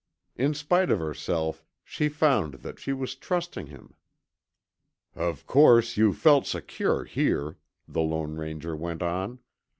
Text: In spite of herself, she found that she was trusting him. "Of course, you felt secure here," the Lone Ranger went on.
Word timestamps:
In 0.35 0.55
spite 0.55 0.89
of 0.89 0.97
herself, 0.97 1.63
she 1.83 2.09
found 2.09 2.55
that 2.65 2.79
she 2.79 2.91
was 2.91 3.13
trusting 3.13 3.67
him. 3.67 3.93
"Of 5.15 5.45
course, 5.45 5.95
you 5.95 6.11
felt 6.11 6.47
secure 6.47 7.03
here," 7.03 7.57
the 7.87 8.01
Lone 8.01 8.33
Ranger 8.35 8.75
went 8.75 9.03
on. 9.03 9.41